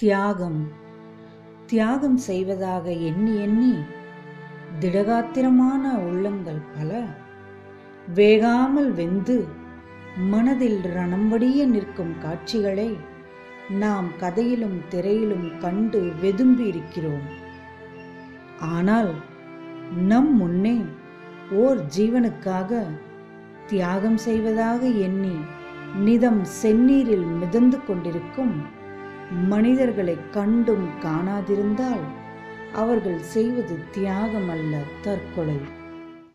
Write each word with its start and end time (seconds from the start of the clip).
தியாகம். 0.00 0.68
தியாகம் 1.66 2.16
செய்வதாக 2.16 2.90
எண்ணி 2.90 3.40
எண்ணி 3.40 3.74
திடகாத்திரமான 4.80 5.82
உள்ளங்கள் 5.98 6.60
பல. 6.78 7.00
வேகாமல் 8.14 8.90
வெந்து 8.92 9.46
மனதில் 10.16 10.80
ரணம்படிய 10.82 11.66
நிற்கும் 11.66 12.14
காட்சிகளை 12.18 12.96
நாம் 13.68 14.10
கதையிலும் 14.18 14.78
திரையிலும் 14.88 15.58
கண்டு 15.58 16.12
வெதும்பி 16.22 16.66
இருக்கிறோம். 16.66 17.26
ஆனால் 18.60 19.12
நம் 20.06 20.32
முன்னே 20.36 20.78
ஓர் 21.50 21.78
ஜீவனுக்காக 21.98 22.82
தியாகம் 23.66 24.16
செய்வதாக 24.16 24.80
எண்ணி 24.86 25.36
நிதம் 26.04 26.42
செந்நீரில் 26.62 27.28
மிதந்து 27.38 27.84
கொண்டிருக்கும் 27.84 28.76
மனிதர்களை 29.30 30.16
கண்டும் 30.30 30.88
காணாதிருந்தால் 31.00 32.04
அவர்கள் 32.72 33.20
செய்வது 33.20 33.78
தியாகம் 33.90 34.48
அல்ல 34.48 34.80
தற்கொலை. 35.02 35.77